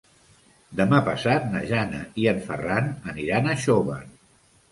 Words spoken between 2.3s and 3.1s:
en Ferran